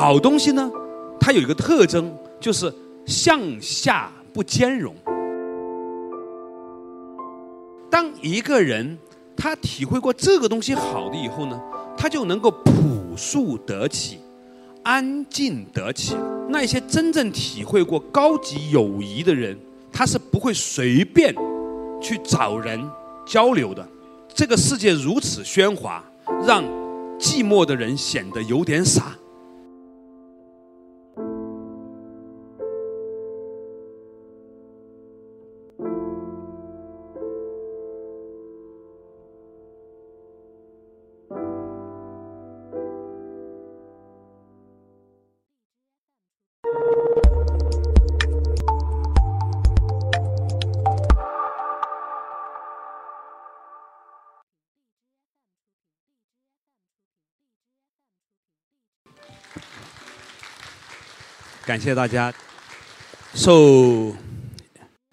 [0.00, 0.72] 好东西呢，
[1.20, 2.10] 它有一个特征，
[2.40, 2.72] 就是
[3.04, 4.94] 向下不兼容。
[7.90, 8.96] 当一个人
[9.36, 11.60] 他体会过这个东西好的以后呢，
[11.98, 14.20] 他就能够朴素得起，
[14.82, 16.16] 安静得起。
[16.48, 19.54] 那些真正体会过高级友谊的人，
[19.92, 21.34] 他是不会随便
[22.00, 22.80] 去找人
[23.26, 23.86] 交流的。
[24.32, 26.02] 这个世界如此喧哗，
[26.46, 26.64] 让
[27.18, 29.14] 寂寞的人显得有点傻。
[61.70, 62.34] 感谢大家
[63.32, 64.12] 受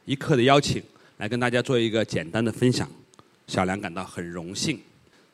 [0.05, 0.81] 一刻的邀请，
[1.17, 2.89] 来跟大家做一个简单的分享。
[3.45, 4.81] 小梁感到很荣幸。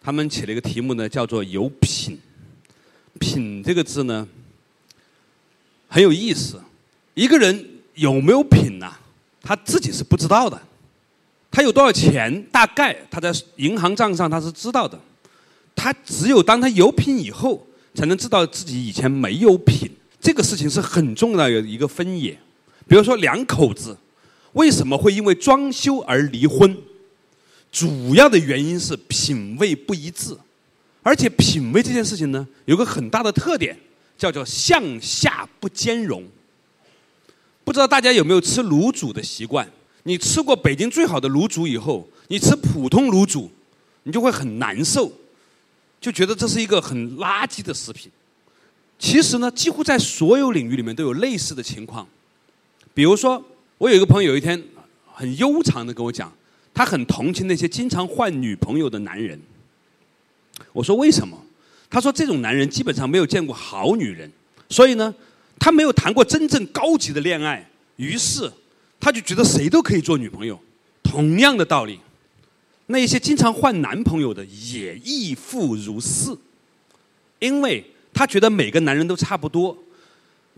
[0.01, 2.19] 他们起了一个题目呢，叫做“有品”。
[3.21, 4.27] 品这个字呢，
[5.88, 6.61] 很有意思。
[7.13, 8.91] 一个人有没有品呐？
[9.41, 10.61] 他自己是不知道的。
[11.49, 14.99] 他有多少钱，大概他在银行账上他是知道的。
[15.73, 19.89] 他只有当他有品以后，才能知道自己以前没有品。
[20.23, 22.31] 这个事情是很重要的一个分野，
[22.88, 23.97] 比如说两口子
[24.53, 26.77] 为什么会因为装修而离婚？
[27.69, 30.38] 主要的原因是品味不一致，
[31.01, 33.77] 而且品味这件事情呢，有个很大的特点，
[34.17, 36.23] 叫做向下不兼容。
[37.66, 39.69] 不知道大家有没有吃卤煮的习惯？
[40.03, 43.51] 你吃过北京最好的卤煮以后，你吃普通卤煮，
[44.03, 45.11] 你就会很难受，
[45.99, 48.09] 就觉得这是一个很垃圾的食品。
[48.99, 52.08] 其实呢，几乎在所有领域里面都有类似的情况。
[52.94, 53.44] 比如说，
[53.77, 54.63] 我有一个朋友有一天
[55.11, 56.31] 很悠长的跟我讲，
[56.73, 59.38] 他很同情那些经常换女朋友的男人。
[60.72, 61.38] 我说为什么？
[61.90, 64.31] 他说这种男人基本上没有见过好女人，
[64.69, 65.13] 所以呢，
[65.59, 68.50] 他没有谈过真正高级的恋爱，于是
[69.00, 70.57] 他就觉得谁都可以做女朋友。
[71.03, 72.00] 同样的道理，
[72.85, 76.34] 那些经常换男朋友的也亦复如是，
[77.40, 77.84] 因为。
[78.13, 79.75] 他觉得每个男人都差不多，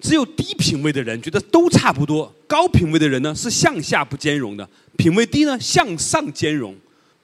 [0.02, 6.76] 只有低品位的人觉得都差不多，高品位的人呢是向下不兼容的，品位低呢向上兼容。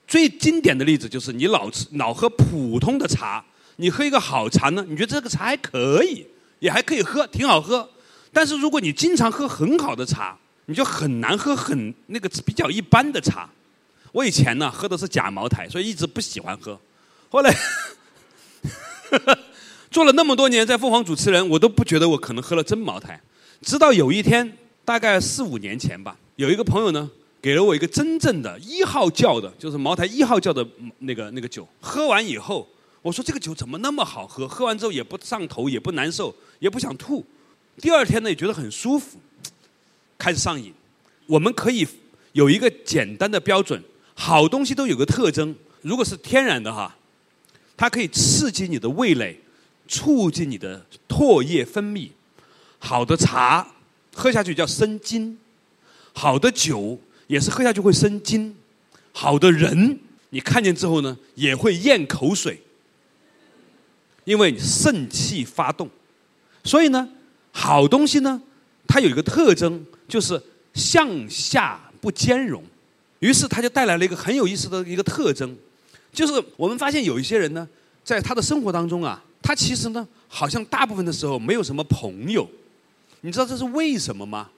[0.06, 3.44] 最经典的例子就是你老吃老喝普通的茶，
[3.76, 6.26] 你喝一个好茶呢，你觉得这个茶还可以，
[6.60, 7.88] 也还可以喝，挺好喝。
[8.32, 13.48] 但是如果你经常喝很好的茶，你就很难喝很那个比较一般的茶。
[14.12, 16.80] 我以前呢喝的是假茅台，所以一直不喜欢喝。
[17.28, 17.54] 后来。
[19.92, 23.20] 做了那么多年在凤凰主持人，我都不觉得我可能喝了真茅台。
[23.60, 24.50] 直到有一天，
[24.86, 27.08] 大概四五年前吧，有一个朋友呢，
[27.42, 30.66] 给了我一个真正的一号窖的，就是茅台一号窖的
[31.00, 31.68] 那个那个酒。
[31.78, 32.66] 喝完以后，
[33.02, 34.48] 我说这个酒怎么那么好喝？
[34.48, 37.22] 喝完之后也不上头，也不难受，也不想吐。
[37.76, 39.18] 第二天呢，也觉得很舒服，
[40.16, 40.72] 开始上瘾。
[41.26, 41.86] 我们可以
[42.32, 43.82] 有一个简单的标准：
[44.14, 46.96] 好东西都有个特征，如果是天然的哈，
[47.76, 49.38] 它可以刺激你的味蕾。
[49.88, 52.08] 促进你的唾液分泌，
[52.78, 53.66] 好的茶
[54.14, 55.38] 喝下去叫生津，
[56.14, 58.56] 好的酒也是喝下去会生津，
[59.12, 59.98] 好的人
[60.30, 62.62] 你看见之后呢也会咽口水，
[64.24, 65.90] 因为肾气发动，
[66.64, 67.08] 所以呢
[67.50, 68.40] 好东西呢
[68.86, 70.42] 它有一个特征就是
[70.72, 72.64] 向下不兼容，
[73.18, 75.54] 于是它就带来了一个很有意思的一个特征，
[76.12, 77.68] 就是我们发现有一些人呢
[78.02, 79.22] 在他的生活当中啊。
[79.42, 82.48] 他其实呢，好像大部分的时候没有什么朋友，
[83.22, 84.48] 你知道这是为什么吗？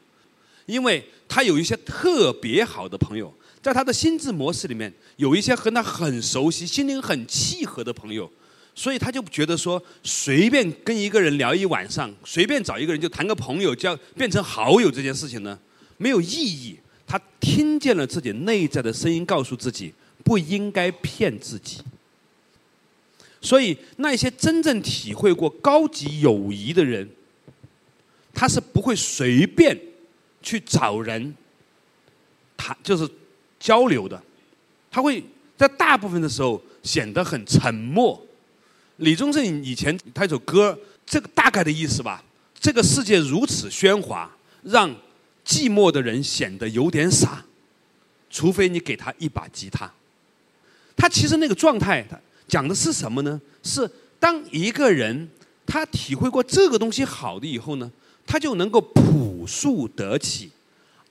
[0.66, 8.30] 因为他有一些特别好的朋友，在他的心智模式里面有一些和他很熟悉、心灵很契合的朋友，
[8.74, 15.58] 所以他就觉得说，随便跟一个人聊一晚上，随便找一个人就谈个朋友，叫变成好友这件事情呢，
[15.96, 16.78] 没有意义。
[17.06, 19.92] 他听见了自己内在的声音，告诉自己
[20.24, 21.78] 不应该骗自己。
[23.44, 27.06] 所以，那些真正体会过高级友谊的人，
[28.32, 29.78] 他是不会随便
[30.40, 31.34] 去找人
[32.56, 33.06] 谈，就是
[33.60, 34.18] 交流的。
[34.90, 35.22] 他会
[35.58, 38.18] 在大部分的时候显得很沉默。
[38.96, 42.24] 李宗盛以前他一首歌，这个大概的意思吧。
[42.58, 44.88] 这个世界如此喧哗，让
[45.44, 47.44] 寂寞的人显得有点傻。
[48.30, 49.92] 除非你给他一把吉他，
[50.96, 52.18] 他其实那个状态，他。
[52.46, 53.40] 讲的是什么呢？
[53.62, 55.28] 是当一个人
[55.66, 55.84] 他。
[55.86, 57.90] 体会过这个东西好的以后呢，
[58.26, 60.50] 他就能够朴素得起，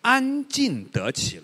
[0.01, 1.43] 安静得起了。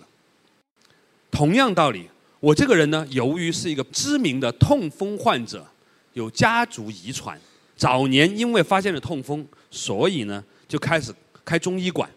[1.30, 2.08] 同样道理，
[2.38, 5.66] 我这个人呢，由于是一个知名的痛风患者，
[6.12, 7.40] 有家族遗传，
[7.76, 11.12] 早年因为发现了痛风，所以呢就开始
[11.44, 12.08] 开中医馆。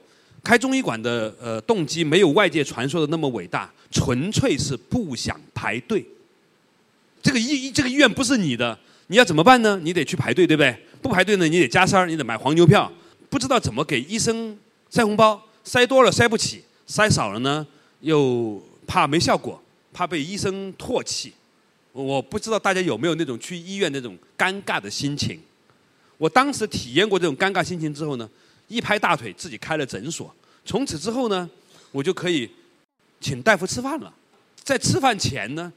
[0.43, 6.05] 开中医馆的呃动机没有外界传说的那么伟大，纯粹是不想排队。
[7.23, 8.77] 这个医这个医院不是你的，
[9.07, 9.79] 你要怎么办呢？
[9.81, 10.77] 你得去排队，对不对？
[11.01, 12.91] 不排队呢，你得加塞儿，你得买黄牛票。
[13.29, 14.55] 不知道怎么给医生
[14.91, 17.65] 塞红包，塞多了塞不起，塞少了呢
[18.01, 19.59] 又怕没效果，
[19.91, 21.33] 怕被医生唾弃。
[21.93, 25.39] 我不知道大家有没有那种去医院那种尴尬的心情。
[26.19, 28.29] 我当时体验过这种尴尬心情之后呢。
[28.69, 30.33] 一拍大腿，自己开了诊所。
[30.65, 31.47] 从此之后呢，
[31.91, 32.49] 我就可以
[33.19, 34.11] 请大夫吃饭了。
[34.63, 35.71] 在吃饭前呢，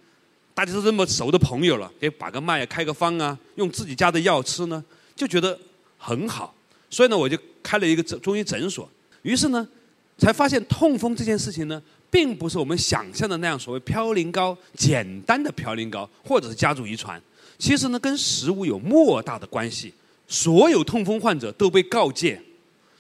[0.57, 4.83] 大家都这么熟的朋友了，给把个脉、开个方啊，用自己家的药吃呢，
[5.15, 5.59] 就觉得
[5.99, 6.55] 很好。
[6.89, 8.89] 所以呢，我就开了一个中医诊所。
[9.21, 9.69] 于是呢，
[10.17, 17.21] 才发现痛风这件事情呢，并不是我们想象的那样，所谓嘌呤高、简单的嘌呤高，或者是家族遗传。
[17.59, 19.93] 其实呢，跟食物有莫大的关系。
[20.27, 22.41] 所有痛风患者都被告诫。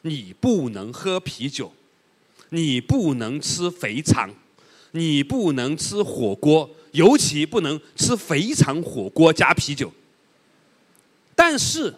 [0.02, 1.72] 你不能喝啤酒，
[2.50, 4.30] 你不能吃肥肠，
[4.96, 9.92] 你不能吃火锅，尤其不能吃肥肠火锅加啤酒。
[11.34, 11.94] 但是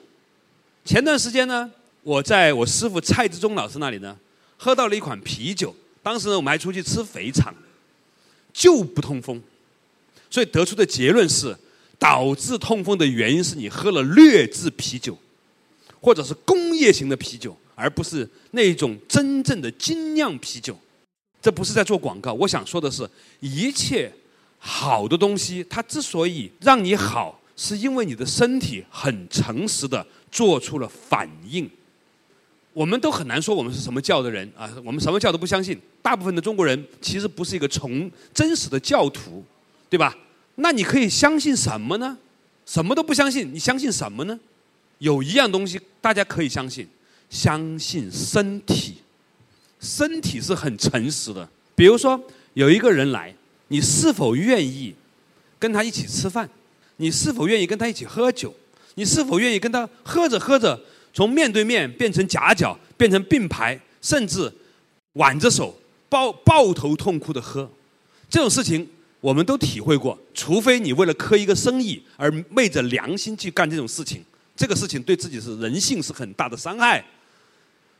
[0.84, 1.70] 前段时间呢，
[2.02, 4.16] 我在我师傅蔡志忠老师那里呢，
[4.56, 5.74] 喝到了一款啤酒。
[6.02, 7.54] 当时呢，我们还出去吃肥肠，
[8.52, 9.40] 就不痛风。
[10.28, 11.56] 所以得出的结论是，
[11.98, 15.16] 导致痛风的原因是你喝了劣质啤酒，
[16.00, 17.56] 或者是工业型的啤酒。
[17.80, 20.76] 而不是那种真正的精酿啤酒，
[21.48, 22.30] 这不是在做广告。
[22.34, 23.08] 我想说的是，
[23.40, 24.12] 一切
[24.58, 31.66] 好的东西，它之所以让你好，是因为你的身体很诚实的做出了反应。
[32.74, 35.80] 我们都很难说我们是什么教的人啊，我们什么教都不相信。
[36.02, 39.42] 大部分的中国人其实不是一个从真实的教徒，
[39.88, 40.14] 对吧？
[40.56, 42.18] 那你可以相信什么呢？
[42.66, 44.38] 什么都不相信，你相信什么呢？
[44.98, 46.86] 有一样东西大家可以相信。
[47.30, 48.98] 相信身体，
[49.80, 51.48] 身体是很诚实的。
[51.74, 52.20] 比如说，
[52.54, 53.34] 有一个人来，
[53.68, 54.94] 你是否愿意
[55.58, 56.48] 跟他一起吃饭？
[56.96, 58.52] 你是否愿意跟他一起喝酒？
[58.94, 60.80] 你是否愿意跟他喝着喝着，
[61.14, 64.52] 从面对面变成夹角，变成并排，甚至
[65.12, 65.78] 挽着手
[66.08, 67.70] 抱抱头痛哭的喝？
[68.28, 68.84] 这种事情
[69.20, 70.18] 我们都体会过。
[70.34, 74.24] 除非你为了磕一个生意而昧着良心去干这种事情，
[74.56, 77.04] 这个事情对自己是人性是很大的伤害。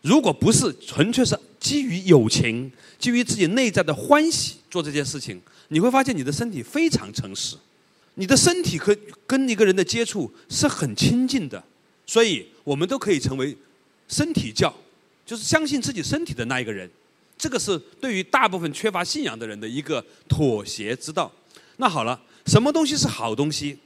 [0.02, 7.56] 如果不是纯粹是基于友情、基于自己内在的欢喜做这件事情，你会发现你的身体非常诚实，
[8.14, 8.96] 你的身体和
[9.26, 11.62] 跟一个人的接触是很亲近的，
[12.06, 13.56] 所以我们都可以成为
[14.06, 14.72] 身体教，
[15.26, 16.88] 就是相信自己身体的那一个人。
[17.36, 21.30] 这个是对于大部分缺乏信仰的人的一个妥协之道。
[21.76, 23.76] 那好了，什么东西是好东西？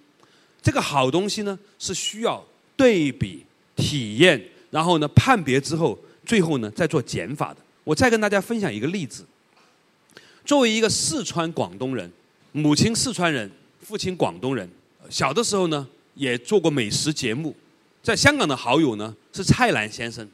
[0.62, 2.42] 这个好东西呢，是需要
[2.76, 3.44] 对比
[3.76, 4.42] 体验。
[4.72, 7.58] 然后呢，判别之后，最后呢，再做减法的。
[7.84, 9.22] 我再跟大家分享一个例子。
[10.46, 12.10] 作为一个四川广东人，
[12.52, 13.50] 母亲四川人，
[13.82, 14.66] 父亲广东人，
[15.10, 17.54] 小的时候呢，也做过美食节目。
[18.02, 20.26] 在香港的好友呢是蔡澜先生，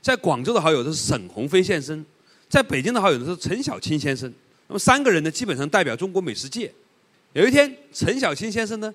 [0.00, 2.06] 在广州的好友是沈鸿飞先生，
[2.48, 4.32] 在北京的好友是陈小青先生。
[4.68, 6.72] 那么三个人呢，基本上代表中国美食界。
[7.32, 8.94] 有一天，陈小青先生呢。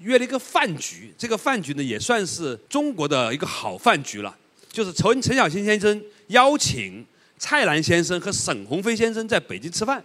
[0.00, 4.36] 约了一个饭局，这个饭局呢也算是中国的一个好饭局了。
[4.72, 7.04] 就是陈陈小青先生邀请
[7.38, 10.02] 蔡澜先生和沈鸿飞先生在北京吃饭，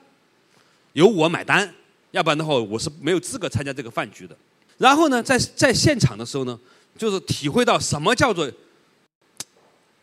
[0.93, 1.71] 由我买单，
[2.11, 4.35] 要不然的话我是没有资格参加这个饭局的。
[4.77, 6.59] 然后呢，在在现场的时候呢，
[6.97, 8.51] 就是体会到什么叫做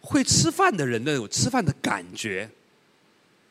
[0.01, 2.49] 会吃饭的人那种吃饭的感觉。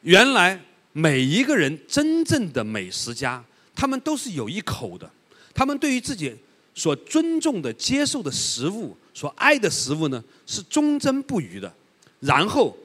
[0.01, 0.59] 原来
[0.93, 3.43] 每一个人真正的美食家，
[3.75, 5.07] 他们都是有一口的。
[5.53, 6.35] 他们对于自己
[6.73, 11.71] 所尊重的、接受的食物、所爱的食物呢，是忠贞不渝的。
[12.21, 12.75] 然后，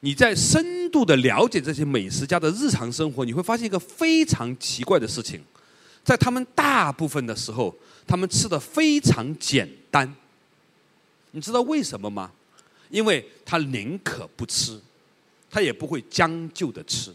[0.00, 5.40] 你在深度的了解这些美食家的日常生活，你会发现一个非常奇怪的事情：
[6.02, 7.74] 在他们大部分的时候，
[8.06, 10.12] 他们吃的非常简单。
[11.30, 12.32] 你知道为什么吗？
[12.90, 14.80] 因为他宁可不吃，
[15.48, 17.14] 他也不会将就的吃。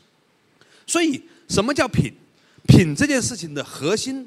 [0.88, 2.14] 所以，什么叫品？
[2.68, 4.25] 品这件事情的核心。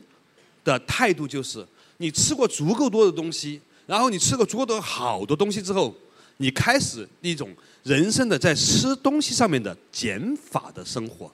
[0.69, 5.95] 的态度就是，你吃过足够多的东西，然后你吃过足够多好的东西之后，
[6.37, 7.51] 你开始一种
[7.83, 11.33] 人生的在吃东西上面的减法的生活。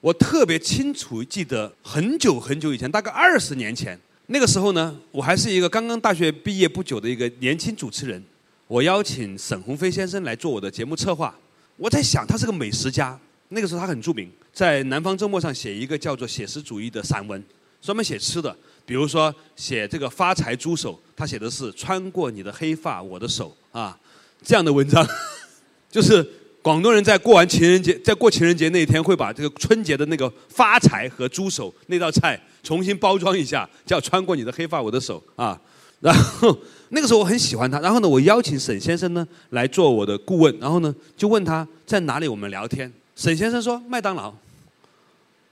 [0.00, 8.22] 我特别清楚记得很久很久以前，大概二十年前，那个时候呢，我还是一个刚刚大学毕业不久的一个年轻主持人。
[8.66, 11.34] 我邀请沈鸿飞先生来做我的节目策划。
[11.76, 13.18] 我在想，他是个美食家。
[13.50, 17.42] 那个时候他很著名，在《南方周末》上写一个叫做写实主义的散文，
[17.84, 18.56] 专门写吃的。
[18.86, 23.98] 比如说写这个发财猪手，他写的是穿过你的黑发，我的手啊，
[24.42, 25.06] 这样的文章，
[25.90, 26.26] 就是
[26.60, 32.40] 广东人在过完情人节，在过情人节那一天，会把这个春节的那个发财和猪手那道菜。
[32.62, 35.60] 重新包装一下，叫穿过你的黑发，我的手啊。
[36.00, 36.54] 然后
[36.90, 37.78] 那个时候我很喜欢他。
[37.80, 40.54] 然后呢，我邀请沈先生呢来做我的顾问。
[40.58, 42.92] 然后呢，就问他在哪里我们聊天。
[43.16, 44.34] 沈先生说麦当劳。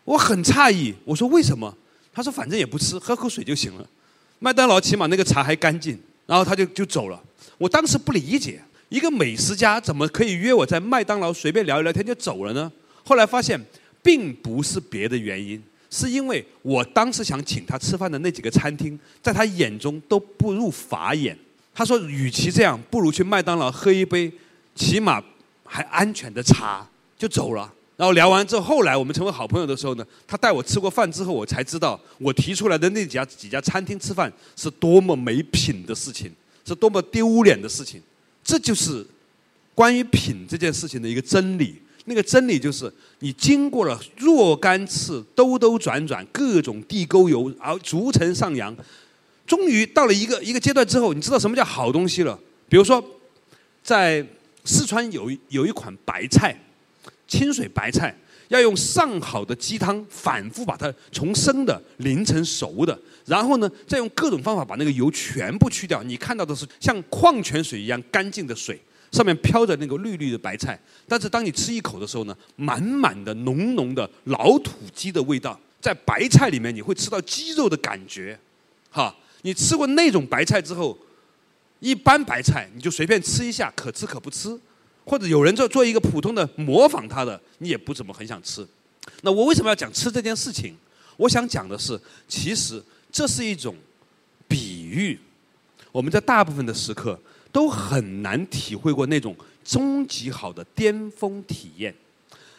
[0.04, 1.74] 我很诧异，我说为什么？
[2.12, 3.86] 他说反正也不吃，喝口水就行了。
[4.38, 5.98] 麦当劳起码那个茶还干净。
[6.24, 7.20] 然后他就就走了。
[7.58, 12.70] 我当时不理解，一个美食家怎么可以约我在麦当劳随便聊一聊天就走了呢？
[13.04, 13.60] 后来发现
[14.02, 15.62] 并不是别的原因。
[15.90, 21.36] 是因为我当时想请他吃饭的那几个餐厅，在他眼中都不入法眼。
[21.74, 24.32] 他说，与其这样，不如去麦当劳喝一杯，
[24.74, 25.22] 起码
[25.64, 26.88] 还安全的茶，
[27.18, 27.70] 就走了。
[27.96, 36.32] 然后聊完之后，后来我们成为好朋友的时候呢，他带我吃过饭之后，我才知道我提出来的那几家几家餐厅吃饭是多么没品的事情，
[36.64, 38.02] 是多么丢脸的事情。
[38.42, 39.06] 这就是
[39.74, 41.80] 关于品这件事情的一个真理。
[42.06, 48.76] 那个真理就是，你经过了若干次兜兜转转、各种地沟油，而逐层上扬，
[49.46, 52.36] 终于到了一个一个阶段之后，你知道什么叫好东西了。
[52.68, 53.00] 比如说，
[53.84, 54.26] 在
[54.64, 56.56] 四川有有一款白菜，
[57.26, 58.14] 清水白菜，
[58.48, 68.80] 要用上好的鸡汤反复把它从生的淋成熟的，然后呢，再用各种方法把那个油全部去掉，你看到的是像矿泉水一样干净的水。
[69.10, 78.38] 上面飘着那个绿绿的白菜，但是当你吃一口的时候呢，满满的浓浓的老土鸡的味道，在白菜里面你会吃到鸡肉的感觉，
[78.90, 80.96] 哈，你吃过那种白菜之后，
[81.80, 84.58] 一般白菜你就随便吃一下，可吃可不吃，
[85.04, 88.66] 或者有人做做一个普通的模仿他的，你也不怎么很想吃。
[89.22, 90.74] 那我为什么要讲吃这件事情？
[91.16, 93.74] 我想讲的是，其实这是一种
[94.48, 95.18] 比喻，
[95.90, 97.18] 我们在大部分的时刻。
[97.52, 101.94] 都很难体会过那种终极好的巅峰体验。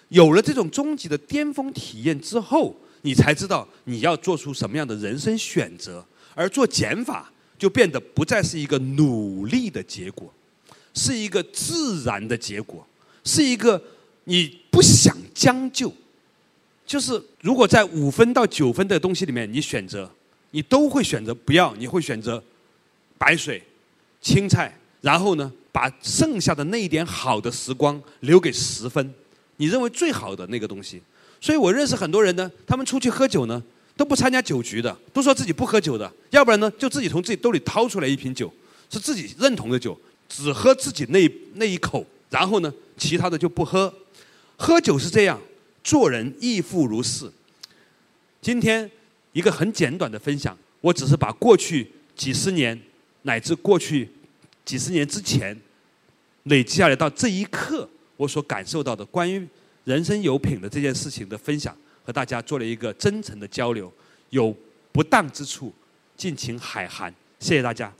[0.09, 6.05] 有了这种终极的巅峰体验之后，你才知道你要做出什么样的人生选择。
[6.35, 10.31] 而做减法就变得不再是一个努力的结果，
[10.93, 12.85] 是一个自然的结果，
[13.23, 13.81] 是一个
[14.25, 15.91] 你不想将就。
[16.85, 20.09] 就是如果在五分到九分的东西里面，你选择，
[20.51, 22.43] 你都会选择不要，你会选择
[23.17, 23.63] 白水、
[24.21, 24.77] 青菜。
[25.01, 29.13] 然后呢，把剩下的那一点好的时光留给十分，
[29.57, 31.01] 你认为最好的那个东西。
[31.41, 33.62] 所以我认识很多人呢，他们出去喝酒呢，
[33.97, 38.50] 都不参加酒局的，都说自己不喝酒的，要不然呢，就自己从自己兜里掏出来一瓶酒，
[38.89, 43.94] 是自己认同的酒，只喝自己那那一口，然后呢，其他的就不喝。
[44.58, 45.39] 喝酒是这样，
[45.84, 47.32] 做人亦复如是。
[48.42, 48.89] 今天
[49.32, 52.80] 一个很简短的分享，我只是把过去几十年
[53.24, 54.10] 乃至过去。
[54.65, 55.60] 几十年之前
[56.44, 59.46] 累积下来到这一刻，我所感受到的关于
[59.84, 61.75] 人生有品的这件事情的分享，
[62.06, 63.92] 和大家做了一个真诚的交流。
[64.30, 64.56] 有
[64.94, 65.74] 不当之处，
[66.15, 67.13] 敬请海涵。
[67.42, 67.94] 谢谢大家。